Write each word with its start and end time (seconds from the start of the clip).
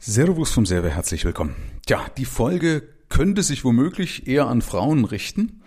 Servus 0.00 0.52
vom 0.52 0.64
Server, 0.64 0.90
herzlich 0.90 1.24
willkommen. 1.24 1.56
Tja, 1.84 2.06
die 2.16 2.24
Folge 2.24 2.88
könnte 3.08 3.42
sich 3.42 3.64
womöglich 3.64 4.28
eher 4.28 4.46
an 4.46 4.62
Frauen 4.62 5.04
richten, 5.04 5.60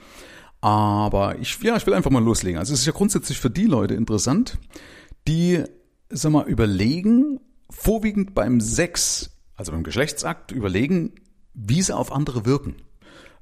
aber 0.62 1.38
ich, 1.40 1.62
ja, 1.62 1.76
ich 1.76 1.86
will 1.86 1.94
einfach 1.94 2.12
mal 2.12 2.24
loslegen. 2.24 2.58
Also 2.58 2.74
es 2.74 2.80
ist 2.80 2.86
ja 2.86 2.94
grundsätzlich 2.94 3.42
für 3.42 3.50
die 3.50 3.66
Leute 3.66 3.94
interessant, 3.94 4.58
die, 5.28 5.64
sag 6.10 6.32
mal, 6.32 6.48
überlegen, 6.48 7.42
vorwiegend 7.70 8.34
beim 8.34 8.62
Sex, 8.62 9.32
also 9.58 9.74
beim 9.74 9.84
Geschlechtsakt, 9.84 10.54
überlegen, 10.54 11.12
wie 11.54 11.82
sie 11.82 11.96
auf 11.96 12.14
andere 12.14 12.46
wirken. 12.46 12.78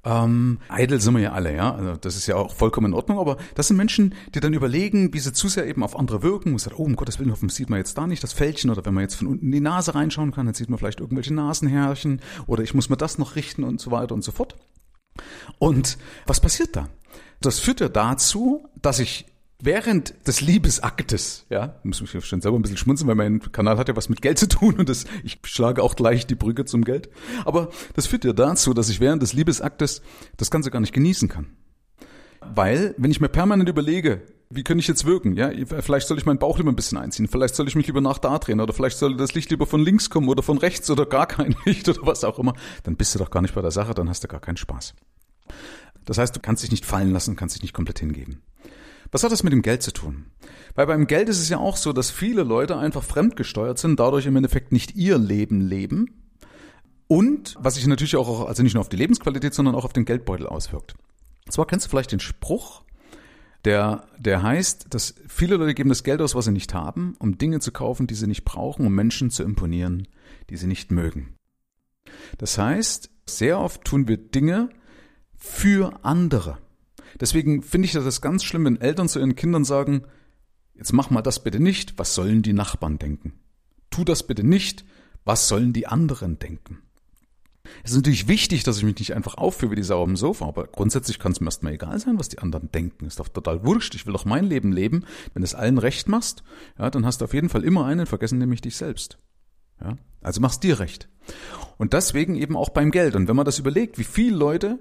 Ähm, 0.05 0.59
eitel 0.69 1.01
sind 1.01 1.13
wir 1.15 1.21
ja 1.21 1.31
alle, 1.33 1.53
ja. 1.53 1.75
Also 1.75 1.95
das 1.95 2.15
ist 2.15 2.27
ja 2.27 2.35
auch 2.35 2.55
vollkommen 2.55 2.87
in 2.87 2.93
Ordnung, 2.93 3.19
aber 3.19 3.37
das 3.55 3.67
sind 3.67 3.77
Menschen, 3.77 4.15
die 4.33 4.39
dann 4.39 4.53
überlegen, 4.53 5.13
wie 5.13 5.19
sie 5.19 5.33
zu 5.33 5.49
sehr 5.49 5.67
eben 5.67 5.83
auf 5.83 5.97
andere 5.97 6.23
wirken. 6.23 6.51
Man 6.51 6.59
sagt, 6.59 6.79
oh, 6.79 6.83
um 6.83 6.95
Gottes 6.95 7.19
Willen, 7.19 7.31
hoffentlich 7.31 7.55
sieht 7.55 7.69
man 7.69 7.79
jetzt 7.79 7.97
da 7.97 8.07
nicht 8.07 8.23
das 8.23 8.33
Fältchen 8.33 8.69
oder 8.69 8.85
wenn 8.85 8.93
man 8.93 9.03
jetzt 9.03 9.15
von 9.15 9.27
unten 9.27 9.47
in 9.47 9.51
die 9.51 9.59
Nase 9.59 9.95
reinschauen 9.95 10.31
kann, 10.31 10.45
dann 10.45 10.55
sieht 10.55 10.69
man 10.69 10.79
vielleicht 10.79 11.01
irgendwelche 11.01 11.33
Nasenhärchen 11.33 12.21
oder 12.47 12.63
ich 12.63 12.73
muss 12.73 12.89
mir 12.89 12.97
das 12.97 13.17
noch 13.17 13.35
richten 13.35 13.63
und 13.63 13.81
so 13.81 13.91
weiter 13.91 14.15
und 14.15 14.23
so 14.23 14.31
fort. 14.31 14.55
Und 15.57 15.97
was 16.25 16.39
passiert 16.39 16.75
da? 16.75 16.87
Das 17.41 17.59
führt 17.59 17.81
ja 17.81 17.89
dazu, 17.89 18.67
dass 18.81 18.99
ich 18.99 19.25
während 19.61 20.27
des 20.27 20.41
Liebesaktes, 20.41 21.45
ja, 21.49 21.79
muss 21.83 22.01
mich 22.01 22.25
schon 22.25 22.41
selber 22.41 22.57
ein 22.57 22.61
bisschen 22.61 22.77
schmunzeln, 22.77 23.07
weil 23.07 23.15
mein 23.15 23.39
Kanal 23.51 23.77
hat 23.77 23.87
ja 23.89 23.95
was 23.95 24.09
mit 24.09 24.21
Geld 24.21 24.39
zu 24.39 24.47
tun 24.47 24.75
und 24.77 24.89
das, 24.89 25.05
ich 25.23 25.39
schlage 25.43 25.83
auch 25.83 25.95
gleich 25.95 26.25
die 26.27 26.35
Brücke 26.35 26.65
zum 26.65 26.83
Geld. 26.83 27.09
Aber 27.45 27.69
das 27.95 28.07
führt 28.07 28.25
ja 28.25 28.33
dazu, 28.33 28.73
dass 28.73 28.89
ich 28.89 28.99
während 28.99 29.21
des 29.21 29.33
Liebesaktes 29.33 30.01
das 30.37 30.51
Ganze 30.51 30.71
gar 30.71 30.79
nicht 30.79 30.93
genießen 30.93 31.27
kann. 31.27 31.47
Weil, 32.53 32.95
wenn 32.97 33.11
ich 33.11 33.19
mir 33.19 33.29
permanent 33.29 33.69
überlege, 33.69 34.21
wie 34.49 34.63
könnte 34.63 34.79
ich 34.79 34.87
jetzt 34.87 35.05
wirken? 35.05 35.35
Ja, 35.35 35.51
vielleicht 35.81 36.07
soll 36.07 36.17
ich 36.17 36.25
meinen 36.25 36.39
Bauch 36.39 36.57
lieber 36.57 36.71
ein 36.71 36.75
bisschen 36.75 36.97
einziehen, 36.97 37.27
vielleicht 37.27 37.53
soll 37.53 37.67
ich 37.67 37.75
mich 37.75 37.85
lieber 37.85 38.01
nach 38.01 38.17
da 38.17 38.39
drehen 38.39 38.61
oder 38.61 38.73
vielleicht 38.73 38.97
soll 38.97 39.15
das 39.17 39.35
Licht 39.35 39.51
lieber 39.51 39.67
von 39.67 39.81
links 39.81 40.09
kommen 40.09 40.29
oder 40.29 40.41
von 40.41 40.57
rechts 40.57 40.89
oder 40.89 41.05
gar 41.05 41.27
kein 41.27 41.55
Licht 41.65 41.87
oder 41.89 41.99
was 42.03 42.23
auch 42.23 42.39
immer. 42.39 42.53
Dann 42.83 42.95
bist 42.95 43.13
du 43.13 43.19
doch 43.19 43.29
gar 43.29 43.41
nicht 43.41 43.53
bei 43.53 43.61
der 43.61 43.71
Sache, 43.71 43.93
dann 43.93 44.09
hast 44.09 44.23
du 44.23 44.27
gar 44.27 44.39
keinen 44.39 44.57
Spaß. 44.57 44.95
Das 46.05 46.17
heißt, 46.17 46.35
du 46.35 46.39
kannst 46.39 46.63
dich 46.63 46.71
nicht 46.71 46.85
fallen 46.85 47.11
lassen, 47.11 47.35
kannst 47.35 47.55
dich 47.55 47.61
nicht 47.61 47.73
komplett 47.73 47.99
hingeben. 47.99 48.41
Was 49.11 49.23
hat 49.23 49.31
das 49.31 49.43
mit 49.43 49.53
dem 49.53 49.61
Geld 49.61 49.81
zu 49.81 49.91
tun? 49.91 50.25
Weil 50.75 50.87
beim 50.87 51.07
Geld 51.07 51.29
ist 51.29 51.39
es 51.39 51.49
ja 51.49 51.57
auch 51.57 51.77
so, 51.77 51.93
dass 51.93 52.11
viele 52.11 52.43
Leute 52.43 52.77
einfach 52.77 53.03
fremdgesteuert 53.03 53.79
sind, 53.79 53.99
dadurch 53.99 54.25
im 54.25 54.35
Endeffekt 54.35 54.71
nicht 54.71 54.95
ihr 54.95 55.17
Leben 55.17 55.61
leben. 55.61 56.31
Und 57.07 57.55
was 57.59 57.75
sich 57.75 57.87
natürlich 57.87 58.15
auch, 58.15 58.47
also 58.47 58.61
nicht 58.61 58.75
nur 58.75 58.81
auf 58.81 58.89
die 58.89 58.97
Lebensqualität, 58.97 59.53
sondern 59.53 59.73
auch 59.73 59.85
auf 59.85 59.93
den 59.93 60.05
Geldbeutel 60.05 60.45
auswirkt. 60.45 60.93
Und 61.45 61.51
zwar 61.51 61.65
kennst 61.65 61.87
du 61.87 61.89
vielleicht 61.89 62.11
den 62.11 62.19
Spruch, 62.19 62.83
der, 63.65 64.07
der 64.17 64.43
heißt, 64.43 64.93
dass 64.93 65.15
viele 65.27 65.57
Leute 65.57 65.73
geben 65.73 65.89
das 65.89 66.03
Geld 66.03 66.21
aus, 66.21 66.35
was 66.35 66.45
sie 66.45 66.51
nicht 66.51 66.73
haben, 66.73 67.15
um 67.19 67.37
Dinge 67.37 67.59
zu 67.59 67.71
kaufen, 67.71 68.07
die 68.07 68.15
sie 68.15 68.27
nicht 68.27 68.45
brauchen, 68.45 68.85
um 68.85 68.93
Menschen 68.93 69.31
zu 69.31 69.43
imponieren, 69.43 70.07
die 70.49 70.57
sie 70.57 70.67
nicht 70.67 70.91
mögen. 70.91 71.35
Das 72.37 72.57
heißt, 72.57 73.09
sehr 73.25 73.59
oft 73.59 73.83
tun 73.83 74.07
wir 74.07 74.17
Dinge 74.17 74.69
für 75.35 76.05
andere. 76.05 76.59
Deswegen 77.19 77.61
finde 77.63 77.85
ich 77.85 77.93
das 77.93 78.21
ganz 78.21 78.43
schlimm, 78.43 78.65
wenn 78.65 78.81
Eltern 78.81 79.09
zu 79.09 79.19
ihren 79.19 79.35
Kindern 79.35 79.63
sagen, 79.63 80.03
jetzt 80.75 80.93
mach 80.93 81.09
mal 81.09 81.21
das 81.21 81.43
bitte 81.43 81.59
nicht, 81.59 81.97
was 81.97 82.15
sollen 82.15 82.41
die 82.41 82.53
Nachbarn 82.53 82.99
denken? 82.99 83.33
Tu 83.89 84.03
das 84.03 84.25
bitte 84.25 84.43
nicht, 84.43 84.85
was 85.25 85.47
sollen 85.47 85.73
die 85.73 85.87
anderen 85.87 86.39
denken? 86.39 86.79
Es 87.83 87.91
ist 87.91 87.97
natürlich 87.97 88.27
wichtig, 88.27 88.63
dass 88.63 88.77
ich 88.77 88.83
mich 88.83 88.97
nicht 88.97 89.13
einfach 89.13 89.35
aufführe 89.35 89.71
wie 89.71 89.75
die 89.75 89.83
Sau 89.83 90.03
am 90.03 90.15
Sofa, 90.15 90.47
aber 90.47 90.67
grundsätzlich 90.67 91.19
kann 91.19 91.31
es 91.31 91.39
mir 91.39 91.47
erstmal 91.47 91.73
egal 91.73 91.99
sein, 91.99 92.17
was 92.17 92.29
die 92.29 92.39
anderen 92.39 92.71
denken. 92.71 93.05
Ist 93.05 93.19
doch 93.19 93.27
total 93.27 93.65
wurscht. 93.65 93.95
Ich 93.95 94.05
will 94.05 94.13
doch 94.13 94.25
mein 94.25 94.45
Leben 94.45 94.71
leben. 94.71 95.05
Wenn 95.33 95.41
du 95.41 95.45
es 95.45 95.55
allen 95.55 95.77
recht 95.77 96.07
machst, 96.07 96.43
ja, 96.77 96.89
dann 96.89 97.05
hast 97.05 97.21
du 97.21 97.25
auf 97.25 97.33
jeden 97.33 97.49
Fall 97.49 97.63
immer 97.63 97.85
einen 97.85 98.05
vergessen, 98.05 98.39
nämlich 98.39 98.61
dich 98.61 98.75
selbst. 98.75 99.17
Ja, 99.81 99.97
also 100.21 100.41
machst 100.41 100.63
dir 100.63 100.79
recht. 100.79 101.09
Und 101.77 101.93
deswegen 101.93 102.35
eben 102.35 102.57
auch 102.57 102.69
beim 102.69 102.91
Geld. 102.91 103.15
Und 103.15 103.27
wenn 103.27 103.35
man 103.35 103.45
das 103.45 103.59
überlegt, 103.59 103.97
wie 103.97 104.03
viele 104.03 104.35
Leute 104.35 104.79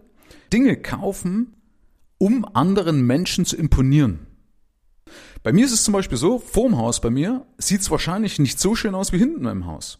Dinge 0.52 0.76
kaufen, 0.76 1.54
um 2.18 2.44
anderen 2.54 3.02
Menschen 3.02 3.44
zu 3.44 3.56
imponieren. 3.56 4.26
Bei 5.42 5.52
mir 5.52 5.64
ist 5.64 5.72
es 5.72 5.84
zum 5.84 5.94
Beispiel 5.94 6.18
so, 6.18 6.38
vorm 6.38 6.76
Haus 6.76 7.00
bei 7.00 7.10
mir 7.10 7.46
sieht 7.58 7.80
es 7.80 7.90
wahrscheinlich 7.90 8.38
nicht 8.38 8.58
so 8.58 8.74
schön 8.74 8.94
aus 8.94 9.12
wie 9.12 9.18
hinten 9.18 9.46
im 9.46 9.66
Haus. 9.66 9.98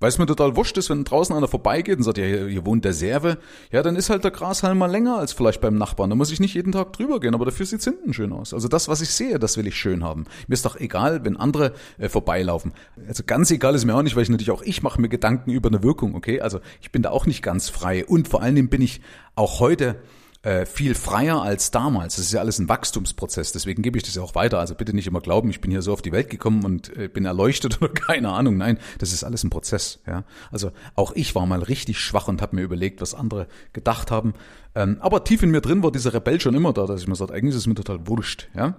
Weil 0.00 0.08
es 0.08 0.18
mir 0.18 0.26
total 0.26 0.54
wurscht 0.54 0.76
ist, 0.76 0.90
wenn 0.90 1.04
draußen 1.04 1.34
einer 1.34 1.48
vorbeigeht 1.48 1.96
und 1.96 2.02
sagt, 2.02 2.18
ja, 2.18 2.24
hier, 2.24 2.46
hier 2.48 2.66
wohnt 2.66 2.84
der 2.84 2.92
Serve, 2.92 3.38
ja, 3.72 3.82
dann 3.82 3.96
ist 3.96 4.10
halt 4.10 4.22
der 4.22 4.32
Grashalm 4.32 4.76
mal 4.76 4.90
länger 4.90 5.16
als 5.16 5.32
vielleicht 5.32 5.62
beim 5.62 5.78
Nachbarn. 5.78 6.10
Da 6.10 6.16
muss 6.16 6.30
ich 6.30 6.40
nicht 6.40 6.52
jeden 6.52 6.72
Tag 6.72 6.92
drüber 6.92 7.20
gehen, 7.20 7.34
aber 7.34 7.46
dafür 7.46 7.64
sieht's 7.64 7.84
hinten 7.84 8.12
schön 8.12 8.32
aus. 8.32 8.52
Also 8.52 8.68
das, 8.68 8.88
was 8.88 9.00
ich 9.00 9.10
sehe, 9.10 9.38
das 9.38 9.56
will 9.56 9.66
ich 9.66 9.76
schön 9.76 10.04
haben. 10.04 10.24
Mir 10.46 10.54
ist 10.54 10.66
doch 10.66 10.76
egal, 10.76 11.24
wenn 11.24 11.38
andere 11.38 11.72
äh, 11.96 12.10
vorbeilaufen. 12.10 12.72
Also 13.08 13.22
ganz 13.24 13.50
egal 13.50 13.74
ist 13.74 13.86
mir 13.86 13.94
auch 13.94 14.02
nicht, 14.02 14.16
weil 14.16 14.24
ich 14.24 14.28
natürlich 14.28 14.50
auch 14.50 14.62
ich 14.62 14.82
mache 14.82 15.00
mir 15.00 15.08
Gedanken 15.08 15.50
über 15.50 15.70
eine 15.70 15.82
Wirkung, 15.82 16.14
okay? 16.14 16.40
Also 16.40 16.60
ich 16.82 16.92
bin 16.92 17.02
da 17.02 17.10
auch 17.10 17.24
nicht 17.24 17.42
ganz 17.42 17.70
frei. 17.70 18.04
Und 18.04 18.28
vor 18.28 18.42
allen 18.42 18.56
Dingen 18.56 18.68
bin 18.68 18.82
ich 18.82 19.00
auch 19.36 19.60
heute 19.60 19.96
äh, 20.44 20.66
viel 20.66 20.94
freier 20.94 21.42
als 21.42 21.70
damals. 21.70 22.16
Das 22.16 22.26
ist 22.26 22.32
ja 22.32 22.40
alles 22.40 22.58
ein 22.58 22.68
Wachstumsprozess, 22.68 23.52
deswegen 23.52 23.82
gebe 23.82 23.96
ich 23.96 24.04
das 24.04 24.14
ja 24.14 24.22
auch 24.22 24.34
weiter. 24.34 24.58
Also 24.58 24.74
bitte 24.74 24.94
nicht 24.94 25.06
immer 25.06 25.20
glauben, 25.20 25.48
ich 25.48 25.60
bin 25.60 25.70
hier 25.70 25.80
so 25.80 25.92
auf 25.92 26.02
die 26.02 26.12
Welt 26.12 26.28
gekommen 26.28 26.64
und 26.64 26.94
äh, 26.96 27.08
bin 27.08 27.24
erleuchtet 27.24 27.80
oder 27.82 27.92
keine 27.92 28.30
Ahnung. 28.30 28.58
Nein, 28.58 28.78
das 28.98 29.12
ist 29.12 29.24
alles 29.24 29.42
ein 29.42 29.50
Prozess. 29.50 30.00
Ja, 30.06 30.24
also 30.50 30.70
auch 30.94 31.12
ich 31.14 31.34
war 31.34 31.46
mal 31.46 31.62
richtig 31.62 31.98
schwach 31.98 32.28
und 32.28 32.42
habe 32.42 32.56
mir 32.56 32.62
überlegt, 32.62 33.00
was 33.00 33.14
andere 33.14 33.48
gedacht 33.72 34.10
haben. 34.10 34.34
Ähm, 34.74 34.98
aber 35.00 35.24
tief 35.24 35.42
in 35.42 35.50
mir 35.50 35.62
drin 35.62 35.82
war 35.82 35.90
dieser 35.90 36.12
Rebell 36.12 36.40
schon 36.40 36.54
immer 36.54 36.72
da, 36.72 36.86
dass 36.86 37.00
ich 37.00 37.08
mir 37.08 37.16
sage, 37.16 37.32
eigentlich 37.32 37.54
ist 37.54 37.62
es 37.62 37.66
mir 37.66 37.74
total 37.74 38.06
wurscht. 38.06 38.48
Ja, 38.54 38.76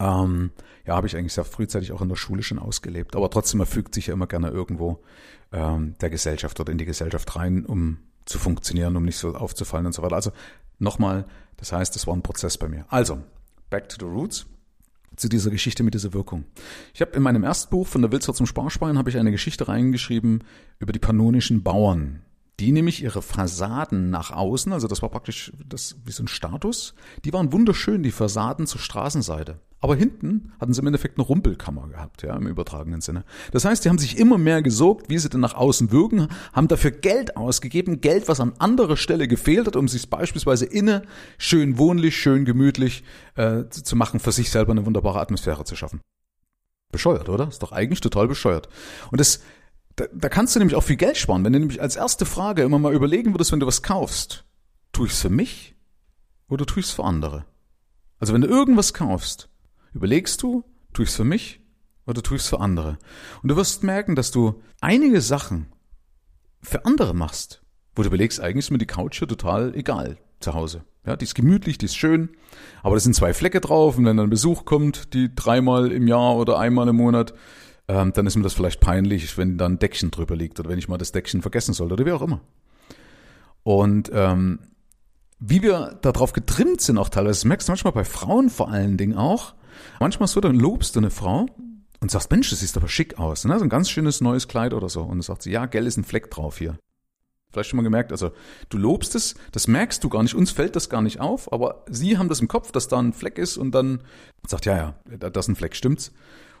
ähm, 0.00 0.50
ja, 0.84 0.96
habe 0.96 1.06
ich 1.06 1.16
eigentlich 1.16 1.32
sehr 1.32 1.44
frühzeitig 1.44 1.92
auch 1.92 2.02
in 2.02 2.08
der 2.08 2.16
Schule 2.16 2.42
schon 2.42 2.58
ausgelebt. 2.58 3.14
Aber 3.14 3.30
trotzdem, 3.30 3.58
man 3.58 3.68
fügt 3.68 3.94
sich 3.94 4.08
ja 4.08 4.14
immer 4.14 4.26
gerne 4.26 4.48
irgendwo 4.48 5.00
ähm, 5.52 5.94
der 6.00 6.10
Gesellschaft 6.10 6.58
oder 6.58 6.72
in 6.72 6.78
die 6.78 6.86
Gesellschaft 6.86 7.36
rein, 7.36 7.64
um 7.64 7.98
zu 8.24 8.38
funktionieren, 8.38 8.96
um 8.96 9.04
nicht 9.04 9.16
so 9.16 9.34
aufzufallen 9.34 9.86
und 9.86 9.92
so 9.92 10.02
weiter. 10.02 10.16
Also 10.16 10.32
nochmal, 10.78 11.24
das 11.56 11.72
heißt, 11.72 11.96
es 11.96 12.06
war 12.06 12.14
ein 12.14 12.22
Prozess 12.22 12.58
bei 12.58 12.68
mir. 12.68 12.84
Also, 12.88 13.18
back 13.70 13.88
to 13.88 13.96
the 13.98 14.10
roots 14.10 14.46
zu 15.16 15.28
dieser 15.28 15.50
Geschichte 15.50 15.82
mit 15.82 15.94
dieser 15.94 16.12
Wirkung. 16.12 16.44
Ich 16.94 17.00
habe 17.00 17.12
in 17.12 17.22
meinem 17.22 17.44
ersten 17.44 17.70
Buch 17.70 17.86
von 17.86 18.02
der 18.02 18.12
Wilzer 18.12 18.34
zum 18.34 18.46
Sparschwein 18.46 18.98
habe 18.98 19.10
ich 19.10 19.18
eine 19.18 19.30
Geschichte 19.30 19.68
reingeschrieben 19.68 20.44
über 20.78 20.92
die 20.92 20.98
pannonischen 20.98 21.62
Bauern 21.62 22.22
die 22.60 22.72
nämlich 22.72 23.02
ihre 23.02 23.22
Fassaden 23.22 24.10
nach 24.10 24.30
außen, 24.30 24.72
also 24.72 24.88
das 24.88 25.02
war 25.02 25.08
praktisch 25.08 25.52
das 25.66 25.96
wie 26.04 26.12
so 26.12 26.22
ein 26.22 26.28
Status, 26.28 26.94
die 27.24 27.32
waren 27.32 27.52
wunderschön, 27.52 28.02
die 28.02 28.12
Fassaden 28.12 28.66
zur 28.66 28.80
Straßenseite. 28.80 29.60
Aber 29.82 29.96
hinten 29.96 30.52
hatten 30.60 30.72
sie 30.72 30.80
im 30.80 30.86
Endeffekt 30.86 31.18
eine 31.18 31.26
Rumpelkammer 31.26 31.88
gehabt, 31.88 32.22
ja, 32.22 32.36
im 32.36 32.46
übertragenen 32.46 33.00
Sinne. 33.00 33.24
Das 33.50 33.64
heißt, 33.64 33.84
die 33.84 33.88
haben 33.88 33.98
sich 33.98 34.16
immer 34.16 34.38
mehr 34.38 34.62
gesorgt, 34.62 35.10
wie 35.10 35.18
sie 35.18 35.28
denn 35.28 35.40
nach 35.40 35.54
außen 35.54 35.90
wirken, 35.90 36.28
haben 36.52 36.68
dafür 36.68 36.92
Geld 36.92 37.36
ausgegeben, 37.36 38.00
Geld, 38.00 38.28
was 38.28 38.38
an 38.38 38.52
anderer 38.60 38.96
Stelle 38.96 39.26
gefehlt 39.26 39.66
hat, 39.66 39.74
um 39.74 39.88
sich 39.88 40.08
beispielsweise 40.08 40.66
inne 40.66 41.02
schön 41.36 41.78
wohnlich, 41.78 42.16
schön 42.16 42.44
gemütlich 42.44 43.02
äh, 43.34 43.64
zu 43.68 43.96
machen, 43.96 44.20
für 44.20 44.30
sich 44.30 44.50
selber 44.50 44.70
eine 44.70 44.86
wunderbare 44.86 45.20
Atmosphäre 45.20 45.64
zu 45.64 45.74
schaffen. 45.74 46.00
Bescheuert, 46.92 47.28
oder? 47.28 47.48
Ist 47.48 47.64
doch 47.64 47.72
eigentlich 47.72 48.00
total 48.00 48.28
bescheuert. 48.28 48.68
Und 49.10 49.18
das 49.18 49.40
da, 49.96 50.06
da 50.12 50.28
kannst 50.28 50.54
du 50.54 50.58
nämlich 50.58 50.76
auch 50.76 50.82
viel 50.82 50.96
Geld 50.96 51.16
sparen, 51.16 51.44
wenn 51.44 51.52
du 51.52 51.58
nämlich 51.58 51.80
als 51.80 51.96
erste 51.96 52.24
Frage 52.24 52.62
immer 52.62 52.78
mal 52.78 52.94
überlegen 52.94 53.34
würdest, 53.34 53.52
wenn 53.52 53.60
du 53.60 53.66
was 53.66 53.82
kaufst, 53.82 54.44
tue 54.92 55.06
ich 55.06 55.12
es 55.12 55.20
für 55.20 55.30
mich 55.30 55.76
oder 56.48 56.66
tue 56.66 56.80
ich 56.80 56.86
es 56.86 56.92
für 56.92 57.04
andere? 57.04 57.44
Also 58.18 58.32
wenn 58.32 58.40
du 58.40 58.48
irgendwas 58.48 58.94
kaufst, 58.94 59.48
überlegst 59.92 60.42
du, 60.42 60.64
tue 60.92 61.04
ich 61.04 61.10
es 61.10 61.16
für 61.16 61.24
mich 61.24 61.60
oder 62.06 62.22
tue 62.22 62.36
ich 62.36 62.42
es 62.42 62.48
für 62.48 62.60
andere? 62.60 62.98
Und 63.42 63.48
du 63.48 63.56
wirst 63.56 63.82
merken, 63.82 64.16
dass 64.16 64.30
du 64.30 64.62
einige 64.80 65.20
Sachen 65.20 65.72
für 66.60 66.84
andere 66.84 67.14
machst, 67.14 67.62
wo 67.94 68.02
du 68.02 68.08
überlegst, 68.08 68.40
eigentlich 68.40 68.66
ist 68.66 68.70
mir 68.70 68.78
die 68.78 68.86
Couch 68.86 69.18
hier 69.18 69.28
total 69.28 69.74
egal 69.74 70.18
zu 70.40 70.54
Hause. 70.54 70.84
Ja, 71.04 71.16
die 71.16 71.24
ist 71.24 71.34
gemütlich, 71.34 71.78
die 71.78 71.86
ist 71.86 71.96
schön, 71.96 72.30
aber 72.82 72.94
da 72.94 73.00
sind 73.00 73.14
zwei 73.14 73.34
Flecke 73.34 73.60
drauf 73.60 73.98
und 73.98 74.04
wenn 74.04 74.16
dann 74.16 74.30
Besuch 74.30 74.64
kommt, 74.64 75.14
die 75.14 75.34
dreimal 75.34 75.90
im 75.90 76.06
Jahr 76.06 76.36
oder 76.36 76.58
einmal 76.58 76.86
im 76.88 76.96
Monat, 76.96 77.34
ähm, 77.88 78.12
dann 78.12 78.26
ist 78.26 78.36
mir 78.36 78.42
das 78.42 78.54
vielleicht 78.54 78.80
peinlich, 78.80 79.36
wenn 79.36 79.58
da 79.58 79.66
ein 79.66 79.78
Deckchen 79.78 80.10
drüber 80.10 80.36
liegt 80.36 80.58
oder 80.60 80.70
wenn 80.70 80.78
ich 80.78 80.88
mal 80.88 80.98
das 80.98 81.12
Deckchen 81.12 81.42
vergessen 81.42 81.74
sollte 81.74 81.94
oder 81.94 82.06
wie 82.06 82.12
auch 82.12 82.22
immer. 82.22 82.40
Und 83.64 84.10
ähm, 84.12 84.60
wie 85.38 85.62
wir 85.62 85.98
darauf 86.02 86.32
getrimmt 86.32 86.80
sind 86.80 86.98
auch 86.98 87.08
teilweise, 87.08 87.40
das 87.40 87.44
merkst 87.44 87.68
du 87.68 87.72
manchmal 87.72 87.92
bei 87.92 88.04
Frauen 88.04 88.48
vor 88.48 88.70
allen 88.70 88.96
Dingen 88.96 89.16
auch, 89.16 89.54
manchmal 90.00 90.28
so, 90.28 90.40
dann 90.40 90.54
lobst 90.54 90.94
du 90.94 91.00
eine 91.00 91.10
Frau 91.10 91.46
und 92.00 92.10
sagst, 92.10 92.30
Mensch, 92.30 92.50
das 92.50 92.60
sieht 92.60 92.76
aber 92.76 92.88
schick 92.88 93.18
aus, 93.18 93.44
ne? 93.44 93.58
so 93.58 93.64
ein 93.64 93.68
ganz 93.68 93.90
schönes 93.90 94.20
neues 94.20 94.48
Kleid 94.48 94.74
oder 94.74 94.88
so. 94.88 95.02
Und 95.02 95.10
dann 95.10 95.22
sagt 95.22 95.42
sie, 95.42 95.50
ja, 95.50 95.66
gell, 95.66 95.86
ist 95.86 95.96
ein 95.96 96.04
Fleck 96.04 96.30
drauf 96.30 96.58
hier. 96.58 96.78
Vielleicht 97.52 97.68
schon 97.68 97.76
mal 97.76 97.82
gemerkt, 97.82 98.12
also 98.12 98.30
du 98.70 98.78
lobst 98.78 99.14
es, 99.14 99.34
das 99.52 99.68
merkst 99.68 100.02
du 100.02 100.08
gar 100.08 100.22
nicht, 100.22 100.34
uns 100.34 100.50
fällt 100.50 100.74
das 100.74 100.88
gar 100.88 101.02
nicht 101.02 101.20
auf, 101.20 101.52
aber 101.52 101.84
sie 101.88 102.16
haben 102.16 102.28
das 102.28 102.40
im 102.40 102.48
Kopf, 102.48 102.72
dass 102.72 102.88
da 102.88 102.98
ein 102.98 103.12
Fleck 103.12 103.36
ist 103.36 103.58
und 103.58 103.72
dann 103.72 104.00
sagt, 104.46 104.64
ja, 104.64 104.76
ja, 104.76 105.16
da 105.18 105.38
ist 105.38 105.48
ein 105.48 105.56
Fleck, 105.56 105.76
stimmt's? 105.76 106.12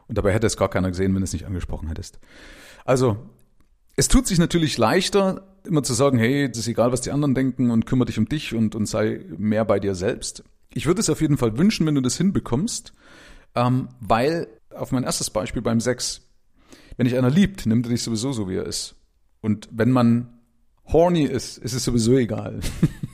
Und 0.08 0.18
dabei 0.18 0.32
hätte 0.32 0.46
es 0.46 0.56
gar 0.56 0.68
keiner 0.68 0.88
gesehen, 0.88 1.14
wenn 1.14 1.20
du 1.20 1.24
es 1.24 1.32
nicht 1.32 1.46
angesprochen 1.46 1.88
hättest. 1.88 2.18
Also, 2.84 3.18
es 3.96 4.08
tut 4.08 4.26
sich 4.26 4.38
natürlich 4.38 4.78
leichter, 4.78 5.46
immer 5.64 5.82
zu 5.82 5.94
sagen, 5.94 6.18
hey, 6.18 6.48
es 6.50 6.58
ist 6.58 6.68
egal, 6.68 6.92
was 6.92 7.02
die 7.02 7.12
anderen 7.12 7.34
denken 7.34 7.70
und 7.70 7.86
kümmere 7.86 8.06
dich 8.06 8.18
um 8.18 8.28
dich 8.28 8.54
und, 8.54 8.74
und 8.74 8.86
sei 8.86 9.24
mehr 9.36 9.64
bei 9.64 9.78
dir 9.78 9.94
selbst. 9.94 10.44
Ich 10.74 10.86
würde 10.86 11.00
es 11.00 11.10
auf 11.10 11.20
jeden 11.20 11.36
Fall 11.36 11.58
wünschen, 11.58 11.86
wenn 11.86 11.94
du 11.94 12.00
das 12.00 12.16
hinbekommst, 12.16 12.92
ähm, 13.54 13.88
weil 14.00 14.48
auf 14.70 14.92
mein 14.92 15.04
erstes 15.04 15.30
Beispiel 15.30 15.62
beim 15.62 15.80
Sex, 15.80 16.22
wenn 16.96 17.06
dich 17.06 17.16
einer 17.16 17.30
liebt, 17.30 17.66
nimmt 17.66 17.86
er 17.86 17.90
dich 17.90 18.02
sowieso 18.02 18.32
so, 18.32 18.48
wie 18.48 18.56
er 18.56 18.66
ist. 18.66 18.96
Und 19.40 19.68
wenn 19.70 19.90
man 19.90 20.40
horny 20.86 21.24
ist, 21.24 21.58
ist 21.58 21.74
es 21.74 21.84
sowieso 21.84 22.16
egal. 22.16 22.60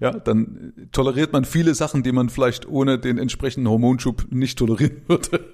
ja, 0.00 0.12
dann 0.12 0.72
toleriert 0.92 1.32
man 1.32 1.44
viele 1.44 1.74
Sachen, 1.74 2.02
die 2.02 2.12
man 2.12 2.28
vielleicht 2.28 2.68
ohne 2.68 2.98
den 2.98 3.18
entsprechenden 3.18 3.68
Hormonschub 3.68 4.26
nicht 4.30 4.58
tolerieren 4.58 5.02
würde. 5.06 5.44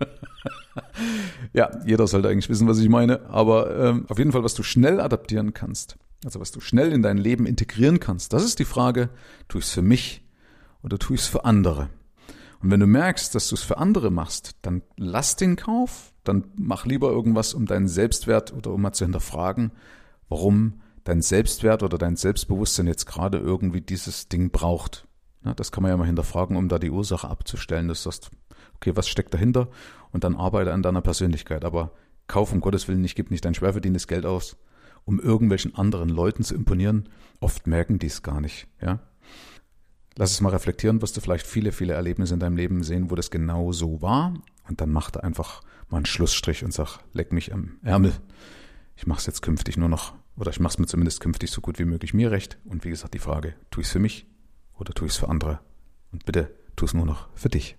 ja, 1.53 1.71
jeder 1.87 2.07
sollte 2.07 2.29
eigentlich 2.29 2.49
wissen, 2.49 2.69
was 2.69 2.79
ich 2.79 2.89
meine. 2.89 3.27
Aber 3.27 3.77
ähm, 3.77 4.07
auf 4.09 4.19
jeden 4.19 4.33
Fall, 4.33 4.45
was 4.45 4.55
du 4.55 4.63
schnell 4.63 5.01
adaptieren 5.01 5.55
kannst, 5.55 5.97
also 6.25 6.41
was 6.41 6.51
du 6.51 6.61
schnell 6.61 6.93
in 6.93 7.03
dein 7.03 7.19
Leben 7.19 7.47
integrieren 7.47 8.01
kannst, 8.01 8.33
das 8.33 8.45
ist 8.45 8.59
die 8.59 8.65
Frage, 8.65 9.11
tue 9.49 9.61
ich 9.61 9.67
es 9.67 9.73
für 9.73 9.83
mich 9.83 10.25
oder 10.83 10.99
tue 10.99 11.17
ich 11.17 11.23
es 11.23 11.29
für 11.29 11.45
andere? 11.45 11.89
Und 12.63 12.71
wenn 12.71 12.81
du 12.81 12.87
merkst, 12.87 13.35
dass 13.35 13.49
du 13.49 13.57
es 13.57 13.63
für 13.63 13.79
andere 13.79 14.11
machst, 14.11 14.57
dann 14.63 14.83
lass 14.97 15.35
den 15.35 15.57
Kauf, 15.57 16.13
dann 16.23 16.45
mach 16.55 16.87
lieber 16.87 17.11
irgendwas, 17.11 17.55
um 17.55 17.67
deinen 17.67 17.89
Selbstwert 17.89 18.53
oder 18.53 18.71
um 18.71 18.83
mal 18.83 18.93
zu 18.93 19.05
hinterfragen, 19.05 19.73
warum 20.29 20.82
dein 21.05 21.23
Selbstwert 21.23 21.83
oder 21.83 21.99
dein 21.99 22.17
Selbstbewusstsein 22.17 22.87
jetzt 22.87 23.07
gerade 23.07 23.39
irgendwie 23.39 23.81
dieses 23.81 24.29
Ding 24.29 24.51
braucht. 24.51 25.07
Ja, 25.45 25.55
das 25.55 25.73
kann 25.73 25.83
man 25.83 25.91
ja 25.91 25.97
mal 25.97 26.07
hinterfragen, 26.07 26.57
um 26.57 26.69
da 26.69 26.79
die 26.79 26.91
Ursache 26.91 27.29
abzustellen. 27.29 27.89
Das 27.89 28.05
sagst, 28.05 28.31
okay, 28.77 28.95
was 28.95 29.09
steckt 29.09 29.35
dahinter? 29.35 29.69
Und 30.13 30.25
dann 30.25 30.37
arbeite 30.37 30.73
an 30.73 30.83
deiner 30.83 31.01
Persönlichkeit. 31.01 31.65
Aber 31.65 31.93
kauf 32.29 32.53
um 32.53 32.61
Gottes 32.61 32.87
Willen 32.89 33.01
nicht, 33.01 33.17
gib 33.17 33.31
nicht 33.31 33.45
dein 33.45 33.55
schwer 33.55 33.73
verdientes 33.73 34.07
Geld 34.07 34.25
aus, 34.25 34.57
um 35.05 35.19
irgendwelchen 35.19 35.75
anderen 35.75 36.09
Leuten 36.09 36.45
zu 36.45 36.55
imponieren. 36.55 37.09
Oft 37.41 37.67
merken 37.67 37.99
die 37.99 38.07
es 38.07 38.23
gar 38.23 38.41
nicht, 38.41 38.69
ja. 38.81 39.01
Lass 40.17 40.33
es 40.33 40.43
mal 40.43 40.51
reflektieren, 40.51 41.01
wirst 41.01 41.17
du 41.17 41.23
vielleicht 41.23 41.47
viele, 41.47 41.73
viele 41.73 41.95
Erlebnisse 41.95 42.35
in 42.35 42.41
deinem 42.41 42.57
Leben 42.57 42.83
sehen, 42.85 43.11
wo 43.11 43.15
das 43.15 43.31
genau 43.31 43.73
so 43.73 44.03
war. 44.03 44.35
Und 44.69 44.81
dann 44.81 44.91
mach 44.91 45.11
da 45.11 45.21
einfach 45.21 45.63
mal 45.89 45.97
einen 45.97 46.07
Schlussstrich 46.07 46.65
und 46.65 46.73
sag, 46.73 46.99
leck 47.15 47.33
mich 47.33 47.53
am 47.53 47.79
Ärmel. 47.83 48.13
Ich 48.97 49.07
mach's 49.07 49.27
jetzt 49.27 49.43
künftig 49.43 49.77
nur 49.77 49.89
noch, 49.89 50.15
oder 50.37 50.51
ich 50.51 50.61
mach's 50.61 50.79
mir 50.79 50.87
zumindest 50.87 51.21
künftig 51.21 51.51
so 51.51 51.61
gut 51.61 51.79
wie 51.79 51.85
möglich 51.85 52.15
mir 52.15 52.31
recht. 52.31 52.59
Und 52.65 52.85
wie 52.85 52.91
gesagt, 52.91 53.15
die 53.15 53.19
Frage, 53.19 53.55
tu 53.71 53.81
ich's 53.81 53.91
für 53.91 53.99
mich 53.99 54.27
oder 54.79 54.93
tu 54.93 55.05
ich's 55.05 55.17
für 55.17 55.29
andere? 55.29 55.61
Und 56.13 56.25
bitte, 56.25 56.55
tu 56.77 56.85
es 56.85 56.95
nur 56.95 57.07
noch 57.07 57.29
für 57.35 57.49
dich. 57.49 57.77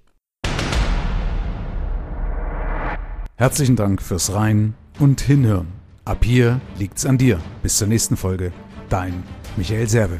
Herzlichen 3.35 3.75
Dank 3.75 4.01
fürs 4.01 4.33
Rein 4.33 4.75
und 4.99 5.21
Hinhören. 5.21 5.67
Ab 6.05 6.23
hier 6.23 6.61
liegt's 6.77 7.05
an 7.05 7.17
dir. 7.17 7.39
Bis 7.61 7.77
zur 7.77 7.87
nächsten 7.87 8.17
Folge. 8.17 8.51
Dein 8.89 9.23
Michael 9.57 9.87
Serve. 9.87 10.19